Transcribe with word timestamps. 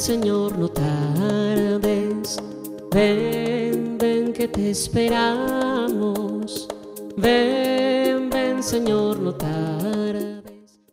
Señor, 0.00 0.56
no 0.56 0.70
tardes. 0.70 2.38
Ven, 2.90 3.98
ven 3.98 4.32
que 4.32 4.48
te 4.48 4.70
esperamos. 4.70 6.66
Ven, 7.18 8.30
ven 8.30 8.62
Señor, 8.62 9.20
no 9.20 9.34
tardes. 9.34 10.42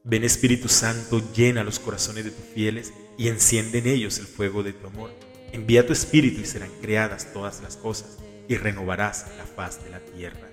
Ven 0.04 0.26
Espíritu 0.26 0.68
Santo, 0.68 1.22
llena 1.34 1.64
los 1.64 1.80
corazones 1.80 2.26
de 2.26 2.32
tus 2.32 2.44
fieles 2.54 2.92
y 3.18 3.30
enciende 3.30 3.78
en 3.78 3.88
ellos 3.88 4.20
el 4.20 4.26
fuego 4.26 4.62
de 4.62 4.74
tu 4.74 4.88
amor. 4.88 5.12
Envía 5.54 5.88
tu 5.88 5.94
Espíritu 5.94 6.42
y 6.42 6.46
serán 6.46 6.72
creadas 6.82 7.32
todas 7.32 7.62
las 7.62 7.78
cosas 7.78 8.18
y 8.50 8.56
renovarás 8.56 9.28
la 9.38 9.46
faz 9.46 9.82
de 9.86 9.90
la 9.90 10.02
tierra. 10.02 10.50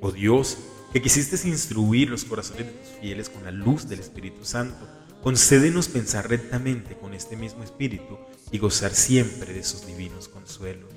Oh 0.00 0.10
Dios, 0.10 0.58
que 0.92 1.00
quisiste 1.00 1.48
instruir 1.48 2.10
los 2.10 2.24
corazones 2.24 2.66
de 2.66 2.72
tus 2.72 2.98
fieles 3.00 3.28
con 3.28 3.44
la 3.44 3.52
luz 3.52 3.88
del 3.88 4.00
Espíritu 4.00 4.44
Santo, 4.44 4.88
concédenos 5.22 5.86
pensar 5.88 6.28
rectamente 6.28 6.96
con 6.96 7.14
este 7.14 7.36
mismo 7.36 7.62
Espíritu 7.62 8.18
y 8.50 8.58
gozar 8.58 8.92
siempre 8.92 9.52
de 9.52 9.62
sus 9.62 9.86
divinos 9.86 10.28
consuelos. 10.28 10.90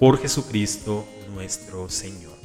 Por 0.00 0.20
Jesucristo 0.20 1.06
nuestro 1.32 1.88
Señor. 1.88 2.36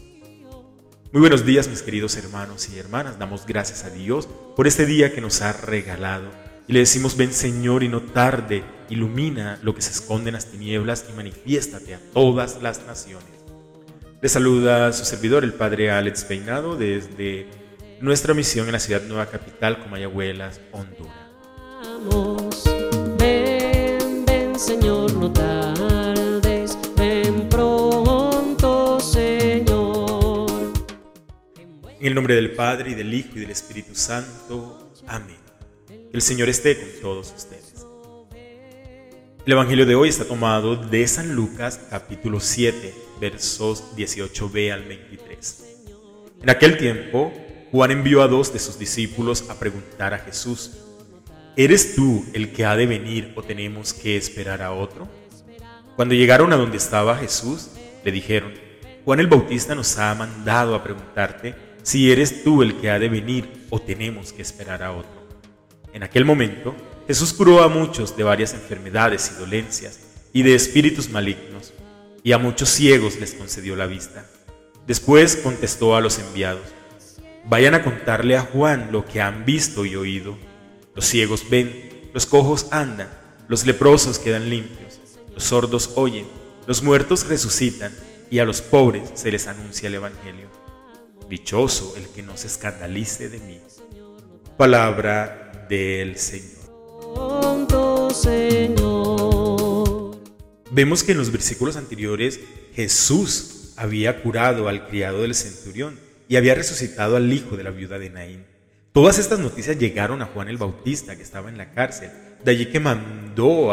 Muy 1.11 1.22
buenos 1.22 1.45
días 1.45 1.67
mis 1.67 1.81
queridos 1.81 2.16
hermanos 2.17 2.70
y 2.70 2.77
hermanas. 2.77 3.17
Damos 3.17 3.45
gracias 3.45 3.84
a 3.84 3.89
Dios 3.89 4.27
por 4.55 4.67
este 4.67 4.85
día 4.85 5.13
que 5.13 5.22
nos 5.22 5.41
ha 5.41 5.53
regalado. 5.53 6.30
Y 6.67 6.73
le 6.73 6.80
decimos, 6.80 7.17
ven 7.17 7.34
Señor 7.34 7.84
y 7.84 7.89
no 7.89 8.02
tarde, 8.02 8.63
ilumina 8.89 9.59
lo 9.63 9.75
que 9.75 9.81
se 9.81 9.91
esconde 9.91 10.30
en 10.30 10.36
las 10.36 10.52
tinieblas 10.52 11.05
y 11.09 11.13
manifiéstate 11.13 11.95
a 11.95 12.00
todas 12.13 12.61
las 12.61 12.86
naciones. 12.86 13.27
Le 14.22 14.30
saluda 14.30 14.94
su 14.94 15.03
servidor, 15.03 15.44
el 15.44 15.53
Padre 15.53 15.91
Alex 15.91 16.23
Peinado, 16.23 16.77
desde 16.77 17.47
nuestra 18.02 18.34
misión 18.34 18.67
en 18.67 18.73
la 18.73 18.80
ciudad 18.80 19.02
Nueva 19.03 19.25
Capital, 19.25 19.84
Comayagüelas, 19.84 20.61
Honduras. 20.72 21.23
El 32.14 32.16
nombre 32.16 32.36
del 32.36 32.52
Padre 32.52 32.92
y 32.92 32.94
del 32.94 33.11
Hijo 33.11 33.30
y 33.33 33.39
del 33.39 33.50
Espíritu 33.50 33.95
Santo. 33.95 34.94
Amén. 35.08 35.36
Que 35.88 36.11
el 36.14 36.22
Señor 36.22 36.47
esté 36.47 36.78
con 36.78 37.02
todos 37.02 37.33
ustedes. 37.36 37.88
El 39.44 39.52
Evangelio 39.52 39.88
de 39.88 39.95
hoy 39.95 40.09
está 40.09 40.23
tomado 40.23 40.75
de 40.75 41.08
San 41.08 41.34
Lucas 41.34 41.80
capítulo 41.89 42.39
7 42.39 42.94
versos 43.19 43.95
18b 43.97 44.72
al 44.72 44.84
23. 44.84 45.64
En 46.44 46.52
aquel 46.52 46.78
tiempo, 46.78 47.34
Juan 47.72 47.89
envió 47.89 48.22
a 48.22 48.28
dos 48.28 48.53
de 48.53 48.59
sus 48.59 48.78
discípulos 48.78 49.50
a 49.50 49.58
preguntar 49.58 50.14
a 50.14 50.19
Jesús, 50.19 50.69
¿Eres 51.56 51.95
tú 51.95 52.23
el 52.34 52.53
que 52.53 52.64
ha 52.64 52.75
de 52.75 52.86
venir 52.86 53.34
o 53.36 53.41
tenemos 53.41 53.91
que 53.91 54.17
esperar 54.17 54.61
a 54.61 54.72
otro? 54.72 55.09
Cuando 55.95 56.14
llegaron 56.14 56.53
a 56.53 56.58
donde 56.58 56.78
estaba 56.78 57.17
Jesús, 57.17 57.72
le 58.06 58.11
dijeron, 58.11 58.53
Juan 59.03 59.19
el 59.19 59.25
Bautista 59.25 59.73
nos 59.73 59.97
ha 59.97 60.14
mandado 60.14 60.75
a 60.75 60.84
preguntarte 60.84 61.72
si 61.84 62.12
eres 62.12 62.44
tú 62.44 62.62
el 62.62 62.78
que 62.78 62.89
ha 62.89 62.98
de 62.98 63.09
venir 63.09 63.67
o 63.70 63.80
tenemos 63.80 64.34
que 64.34 64.42
esperar 64.42 64.81
a 64.81 64.94
otro. 64.94 65.28
En 65.94 66.02
aquel 66.02 66.25
momento, 66.25 66.75
Jesús 67.08 67.34
curó 67.34 67.62
a 67.62 67.67
muchos 67.67 68.16
de 68.17 68.23
varias 68.23 68.53
enfermedades 68.53 69.31
y 69.36 69.40
dolencias 69.40 70.00
y 70.31 70.42
de 70.44 70.56
espíritus 70.56 71.09
malignos, 71.09 71.73
y 72.23 72.31
a 72.31 72.38
muchos 72.38 72.70
ciegos 72.70 73.20
les 73.20 73.34
concedió 73.34 73.75
la 73.75 73.86
vista. 73.86 74.25
Después 74.88 75.36
contestó 75.36 75.95
a 75.95 76.02
los 76.02 76.17
enviados, 76.20 76.64
vayan 77.45 77.75
a 77.75 77.84
contarle 77.84 78.38
a 78.38 78.42
Juan 78.42 78.90
lo 78.92 79.06
que 79.06 79.22
han 79.22 79.45
visto 79.45 79.86
y 79.86 79.95
oído. 79.95 80.38
Los 80.95 81.06
ciegos 81.06 81.50
ven, 81.50 82.09
los 82.14 82.25
cojos 82.25 82.68
andan, 82.72 83.09
los 83.50 83.66
leprosos 83.66 84.20
quedan 84.20 84.50
limpios, 84.50 85.00
los 85.34 85.44
sordos 85.44 85.92
oyen, 85.95 86.25
los 86.66 86.81
muertos 86.81 87.28
resucitan 87.28 87.94
y 88.31 88.40
a 88.40 88.45
los 88.45 88.62
pobres 88.62 89.12
se 89.16 89.31
les 89.31 89.47
anuncia 89.47 89.88
el 89.88 89.95
Evangelio. 89.95 90.62
Dichoso 91.29 91.95
el 91.97 92.07
que 92.09 92.23
no 92.23 92.38
se 92.38 92.47
escandalice 92.47 93.29
de 93.29 93.39
mí. 93.39 93.59
Palabra 94.57 95.66
del 95.69 96.17
Señor. 96.17 96.63
Vemos 100.72 101.03
que 101.03 101.12
en 101.12 101.17
los 101.17 101.31
versículos 101.31 101.75
anteriores 101.75 102.39
Jesús 102.75 103.73
había 103.78 104.22
curado 104.22 104.67
al 104.67 104.88
criado 104.88 105.22
del 105.22 105.35
centurión 105.35 106.00
y 106.28 106.35
había 106.35 106.56
resucitado 106.56 107.16
al 107.16 107.31
hijo 107.31 107.57
de 107.57 107.63
la 107.63 107.72
viuda 107.72 108.00
de 108.00 108.09
Naín. 108.09 108.45
Todas 108.91 109.17
estas 109.17 109.39
noticias 109.39 109.79
llegaron 109.79 110.22
a 110.22 110.25
Juan 110.28 110.50
el 110.50 110.57
Bautista, 110.57 111.16
que 111.16 111.23
estaba 111.23 111.50
en 111.50 111.57
la 111.57 111.73
cárcel. 111.73 112.12
De 112.44 112.51
allí 112.51 112.67
que 112.67 112.79
mandó 112.79 113.22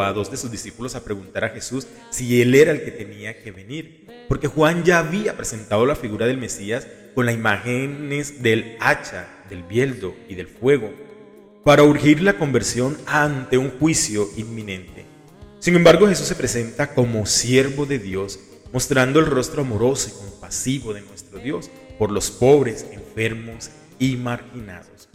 a 0.01 0.13
dos 0.13 0.31
de 0.31 0.37
sus 0.37 0.51
discípulos 0.51 0.95
a 0.95 1.03
preguntar 1.03 1.45
a 1.45 1.49
Jesús 1.49 1.87
si 2.09 2.41
él 2.41 2.55
era 2.55 2.71
el 2.71 2.83
que 2.83 2.91
tenía 2.91 3.41
que 3.41 3.51
venir. 3.51 4.07
Porque 4.27 4.47
Juan 4.47 4.83
ya 4.83 4.99
había 4.99 5.37
presentado 5.37 5.85
la 5.85 5.95
figura 5.95 6.25
del 6.25 6.37
Mesías 6.37 6.87
con 7.13 7.25
las 7.25 7.35
imágenes 7.35 8.41
del 8.41 8.77
hacha, 8.79 9.27
del 9.49 9.63
bieldo 9.63 10.15
y 10.27 10.35
del 10.35 10.47
fuego, 10.47 10.91
para 11.63 11.83
urgir 11.83 12.21
la 12.21 12.37
conversión 12.37 12.97
ante 13.05 13.57
un 13.57 13.69
juicio 13.71 14.27
inminente. 14.37 15.05
Sin 15.59 15.75
embargo, 15.75 16.07
Jesús 16.07 16.27
se 16.27 16.35
presenta 16.35 16.93
como 16.93 17.25
siervo 17.25 17.85
de 17.85 17.99
Dios, 17.99 18.39
mostrando 18.73 19.19
el 19.19 19.27
rostro 19.27 19.61
amoroso 19.61 20.09
y 20.09 20.29
compasivo 20.29 20.93
de 20.93 21.01
nuestro 21.01 21.39
Dios 21.39 21.69
por 21.99 22.11
los 22.11 22.31
pobres, 22.31 22.85
enfermos 22.91 23.69
y 23.99 24.15
marginados. 24.15 25.09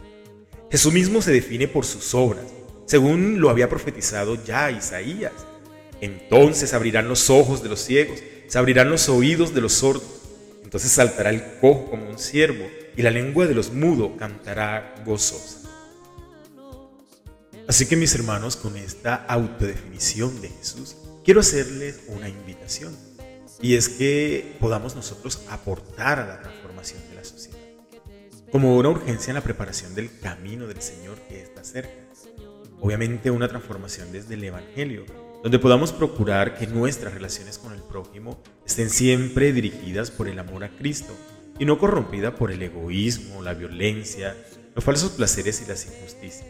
Jesús 0.71 0.93
mismo 0.93 1.23
se 1.23 1.33
define 1.33 1.67
por 1.67 1.85
sus 1.85 2.15
obras, 2.15 2.45
según 2.87 3.41
lo 3.41 3.51
había 3.51 3.69
profetizado 3.69 4.43
ya 4.43 4.71
Isaías. 4.71 5.33
Entonces 6.01 6.73
abrirán 6.73 7.09
los 7.09 7.31
ojos 7.31 7.63
de 7.63 7.69
los 7.69 7.81
ciegos, 7.81 8.19
se 8.47 8.59
abrirán 8.59 8.91
los 8.91 9.09
oídos 9.09 9.55
de 9.55 9.61
los 9.61 9.75
sordos. 9.75 10.23
Entonces 10.65 10.91
saltará 10.91 11.31
el 11.31 11.59
cojo 11.61 11.91
como 11.91 12.09
un 12.09 12.19
ciervo 12.19 12.67
y 12.97 13.03
la 13.03 13.11
lengua 13.11 13.47
de 13.47 13.55
los 13.55 13.73
mudos 13.73 14.13
cantará 14.19 14.95
gozosa. 15.05 15.69
Así 17.69 17.87
que 17.87 17.97
mis 17.97 18.15
hermanos, 18.15 18.57
con 18.57 18.77
esta 18.77 19.15
autodefinición 19.15 20.41
de 20.41 20.49
Jesús, 20.49 20.97
quiero 21.25 21.41
hacerles 21.41 22.01
una 22.09 22.29
invitación. 22.29 22.97
Y 23.61 23.75
es 23.75 23.89
que 23.89 24.57
podamos 24.61 24.95
nosotros 24.95 25.43
aportar 25.51 26.21
a 26.21 26.27
la 26.27 26.41
transformación 26.41 27.01
de 27.11 27.17
la 27.17 27.25
sociedad 27.25 27.57
como 28.53 28.77
una 28.77 28.89
urgencia 28.91 29.31
en 29.31 29.35
la 29.35 29.41
preparación 29.41 29.95
del 29.95 30.19
camino 30.21 30.67
del 30.67 30.81
Señor 30.81 31.19
que 31.29 31.43
está 31.43 31.65
cerca. 31.65 31.93
Obviamente 32.81 33.31
una 33.31 33.49
transformación 33.49 34.13
desde 34.13 34.35
el 34.35 34.45
Evangelio, 34.45 35.05
donde 35.43 35.59
podamos 35.59 35.93
procurar 35.93 36.59
que 36.59 36.67
nuestras 36.67 37.15
relaciones 37.15 37.59
con 37.59 37.73
el 37.73 37.83
prójimo 37.83 38.43
estén 38.67 38.91
siempre 38.91 39.53
dirigidas 39.53 40.11
por 40.11 40.29
el 40.29 40.39
amor 40.39 40.65
a 40.65 40.71
Cristo 40.71 41.15
y 41.59 41.65
no 41.65 41.79
corrompidas 41.79 42.35
por 42.35 42.51
el 42.51 42.63
egoísmo, 42.63 43.43
la 43.43 43.55
violencia, 43.55 44.37
los 44.75 44.85
falsos 44.85 45.13
placeres 45.13 45.63
y 45.63 45.69
las 45.69 45.87
injusticias. 45.87 46.47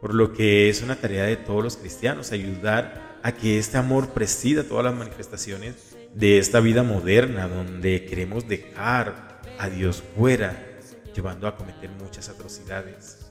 Por 0.00 0.14
lo 0.14 0.32
que 0.32 0.68
es 0.68 0.82
una 0.82 0.96
tarea 0.96 1.24
de 1.24 1.36
todos 1.36 1.62
los 1.62 1.76
cristianos 1.76 2.32
ayudar 2.32 3.18
a 3.22 3.32
que 3.32 3.58
este 3.58 3.76
amor 3.76 4.10
presida 4.10 4.64
todas 4.64 4.84
las 4.84 4.94
manifestaciones 4.94 5.96
de 6.14 6.38
esta 6.38 6.60
vida 6.60 6.82
moderna 6.82 7.46
donde 7.48 8.04
queremos 8.04 8.48
dejar 8.48 9.40
a 9.58 9.68
Dios 9.68 10.02
fuera 10.16 10.68
llevando 11.14 11.46
a 11.46 11.56
cometer 11.56 11.90
muchas 11.90 12.28
atrocidades. 12.28 13.21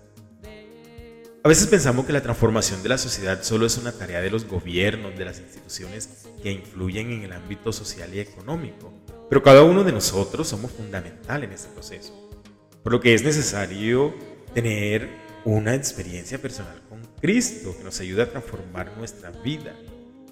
A 1.43 1.47
veces 1.49 1.65
pensamos 1.65 2.05
que 2.05 2.13
la 2.13 2.21
transformación 2.21 2.83
de 2.83 2.89
la 2.89 2.99
sociedad 2.99 3.41
solo 3.41 3.65
es 3.65 3.75
una 3.79 3.91
tarea 3.91 4.21
de 4.21 4.29
los 4.29 4.45
gobiernos, 4.45 5.17
de 5.17 5.25
las 5.25 5.39
instituciones 5.39 6.27
que 6.43 6.51
influyen 6.51 7.11
en 7.11 7.23
el 7.23 7.33
ámbito 7.33 7.73
social 7.73 8.13
y 8.13 8.19
económico, 8.19 8.93
pero 9.27 9.41
cada 9.41 9.63
uno 9.63 9.83
de 9.83 9.91
nosotros 9.91 10.47
somos 10.47 10.71
fundamental 10.71 11.43
en 11.43 11.51
este 11.51 11.69
proceso, 11.69 12.29
por 12.83 12.91
lo 12.91 12.99
que 12.99 13.15
es 13.15 13.23
necesario 13.23 14.13
tener 14.53 15.09
una 15.43 15.73
experiencia 15.73 16.39
personal 16.39 16.79
con 16.87 17.01
Cristo 17.19 17.75
que 17.75 17.85
nos 17.85 17.99
ayude 17.99 18.21
a 18.21 18.29
transformar 18.29 18.95
nuestra 18.95 19.31
vida, 19.31 19.75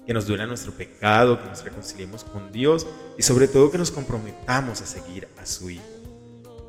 que 0.06 0.14
nos 0.14 0.28
duela 0.28 0.46
nuestro 0.46 0.70
pecado, 0.70 1.42
que 1.42 1.48
nos 1.48 1.64
reconciliemos 1.64 2.22
con 2.22 2.52
Dios 2.52 2.86
y 3.18 3.24
sobre 3.24 3.48
todo 3.48 3.72
que 3.72 3.78
nos 3.78 3.90
comprometamos 3.90 4.80
a 4.80 4.86
seguir 4.86 5.26
a 5.38 5.44
su 5.44 5.70
Hijo. 5.70 5.82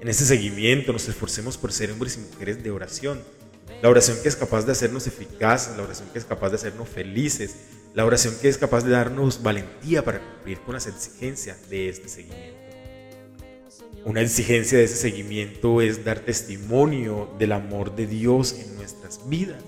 En 0.02 0.08
ese 0.08 0.26
seguimiento 0.26 0.94
nos 0.94 1.08
esforcemos 1.08 1.60
por 1.60 1.72
ser 1.72 1.92
hombres 1.92 2.18
y 2.18 2.22
mujeres 2.22 2.64
de 2.64 2.72
oración. 2.72 3.22
La 3.82 3.90
oración 3.90 4.18
que 4.22 4.30
es 4.30 4.36
capaz 4.36 4.66
de 4.66 4.72
hacernos 4.72 5.08
eficaces, 5.08 5.76
la 5.76 5.84
oración 5.84 6.10
que 6.12 6.20
es 6.20 6.26
capaz 6.26 6.50
de 6.50 6.56
hacernos 6.56 6.88
felices, 6.88 7.56
la 7.94 8.06
oración 8.06 8.36
que 8.42 8.48
es 8.48 8.58
capaz 8.58 8.84
de 8.84 8.92
darnos 8.92 9.42
valentía 9.44 10.04
para 10.04 10.20
cumplir 10.20 10.60
con 10.62 10.74
las 10.76 10.88
exigencias 10.88 11.70
de 11.70 11.90
este 11.90 12.08
seguimiento. 12.08 12.60
Una 14.06 14.22
exigencia 14.22 14.78
de 14.78 14.86
ese 14.86 14.96
seguimiento 14.96 15.82
es 15.82 16.04
dar 16.04 16.20
testimonio 16.20 17.34
del 17.38 17.52
amor 17.52 17.96
de 17.96 18.08
Dios 18.08 18.54
en 18.54 18.76
nuestras 18.76 19.28
vidas. 19.30 19.62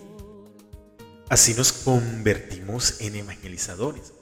Así 1.29 1.53
nos 1.53 1.71
convertimos 1.71 3.01
en 3.01 3.15
evangelizadores. 3.15 4.13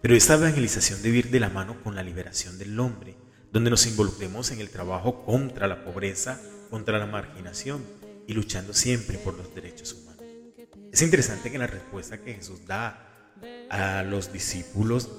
Pero 0.00 0.14
esta 0.14 0.34
evangelización 0.34 1.02
debe 1.02 1.18
ir 1.18 1.30
de 1.30 1.40
la 1.40 1.50
mano 1.50 1.82
con 1.82 1.94
la 1.94 2.02
liberación 2.02 2.58
del 2.58 2.78
hombre 2.80 3.16
donde 3.52 3.70
nos 3.70 3.86
involucremos 3.86 4.50
en 4.52 4.60
el 4.60 4.70
trabajo 4.70 5.24
contra 5.24 5.66
la 5.66 5.84
pobreza, 5.84 6.40
contra 6.70 6.98
la 6.98 7.06
marginación 7.06 7.82
y 8.30 8.32
luchando 8.32 8.72
siempre 8.72 9.18
por 9.18 9.36
los 9.36 9.52
derechos 9.56 9.92
humanos. 9.92 10.22
Es 10.92 11.02
interesante 11.02 11.50
que 11.50 11.58
la 11.58 11.66
respuesta 11.66 12.22
que 12.22 12.34
Jesús 12.34 12.64
da 12.64 13.34
a 13.68 14.04
los 14.04 14.32
discípulos 14.32 15.10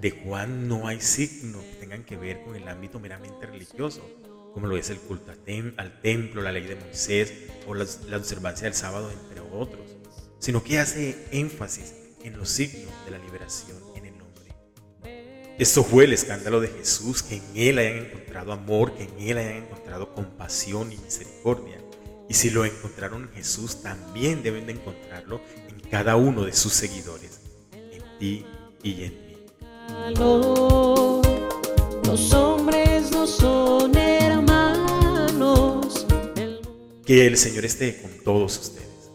de 0.00 0.10
Juan 0.12 0.66
no 0.66 0.88
hay 0.88 0.98
signos 1.02 1.62
que 1.62 1.74
tengan 1.74 2.04
que 2.04 2.16
ver 2.16 2.42
con 2.42 2.56
el 2.56 2.66
ámbito 2.66 2.98
meramente 2.98 3.44
religioso, 3.44 4.00
como 4.54 4.66
lo 4.66 4.78
es 4.78 4.88
el 4.88 4.96
culto 4.96 5.30
al 5.30 6.00
templo, 6.00 6.40
la 6.40 6.52
ley 6.52 6.66
de 6.66 6.76
Moisés 6.76 7.34
o 7.66 7.74
la, 7.74 7.84
observancia 8.16 8.64
del 8.64 8.74
sábado, 8.74 9.10
entre 9.10 9.42
otros, 9.42 9.84
sino 10.38 10.64
que 10.64 10.78
hace 10.78 11.18
énfasis 11.32 11.92
en 12.22 12.38
los 12.38 12.48
signos 12.48 12.94
de 13.04 13.10
la 13.10 13.18
liberación 13.18 13.76
en 13.94 14.06
el 14.06 14.14
hombre. 14.14 14.54
Esto 15.58 15.84
fue 15.84 16.04
el 16.04 16.14
escándalo 16.14 16.62
de 16.62 16.68
Jesús, 16.68 17.22
que 17.22 17.36
en 17.36 17.42
Él 17.54 17.78
hayan 17.78 18.06
encontrado 18.06 18.52
amor, 18.54 18.94
que 18.94 19.02
en 19.02 19.18
Él 19.18 19.36
hayan 19.36 19.64
encontrado 19.64 20.14
compasión 20.14 20.90
y 20.92 20.96
misericordia. 20.96 21.83
Y 22.34 22.36
si 22.36 22.50
lo 22.50 22.64
encontraron 22.64 23.22
en 23.22 23.28
Jesús, 23.28 23.80
también 23.80 24.42
deben 24.42 24.66
de 24.66 24.72
encontrarlo 24.72 25.40
en 25.68 25.78
cada 25.88 26.16
uno 26.16 26.42
de 26.42 26.52
sus 26.52 26.72
seguidores, 26.72 27.38
en 27.70 28.02
ti 28.18 28.44
y 28.82 29.04
en 29.04 29.12
mí. 29.24 29.36
Los 32.04 32.32
hombres 32.32 33.12
no 33.12 33.24
son 33.24 33.96
hermanos. 33.96 35.24
Que 37.06 37.28
el 37.28 37.36
Señor 37.36 37.66
esté 37.66 38.02
con 38.02 38.10
todos 38.24 38.58
ustedes. 38.58 39.12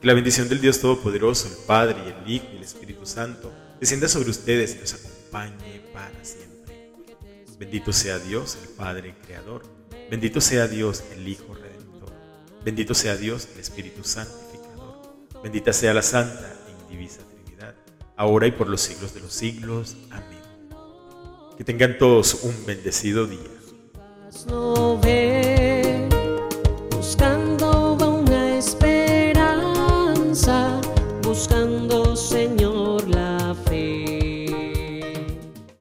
Que 0.00 0.06
la 0.08 0.14
bendición 0.14 0.48
del 0.48 0.60
Dios 0.60 0.80
Todopoderoso, 0.80 1.46
el 1.46 1.64
Padre 1.68 1.98
y 2.04 2.08
el 2.08 2.28
Hijo 2.28 2.46
y 2.52 2.56
el 2.56 2.64
Espíritu 2.64 3.06
Santo, 3.06 3.52
descienda 3.78 4.08
sobre 4.08 4.30
ustedes 4.30 4.74
y 4.74 4.80
los 4.80 4.92
acompañe 4.92 5.82
para 5.92 6.24
siempre. 6.24 6.90
Bendito 7.60 7.92
sea 7.92 8.18
Dios, 8.18 8.58
el 8.60 8.70
Padre 8.70 9.14
Creador. 9.24 9.62
Bendito 10.10 10.40
sea 10.40 10.66
Dios, 10.66 11.04
el 11.12 11.28
Hijo 11.28 11.54
Redentor. 11.54 11.75
Bendito 12.66 12.94
sea 12.94 13.16
Dios, 13.16 13.46
el 13.54 13.60
Espíritu 13.60 14.02
Santificador. 14.02 14.96
Bendita 15.40 15.72
sea 15.72 15.94
la 15.94 16.02
Santa 16.02 16.52
e 16.66 16.72
Indivisa 16.82 17.20
Trinidad, 17.44 17.76
ahora 18.16 18.48
y 18.48 18.50
por 18.50 18.68
los 18.68 18.80
siglos 18.80 19.14
de 19.14 19.20
los 19.20 19.32
siglos. 19.32 19.96
Amén. 20.10 20.40
Que 21.56 21.62
tengan 21.62 21.96
todos 21.96 22.42
un 22.42 22.66
bendecido 22.66 23.28
día. 23.28 23.38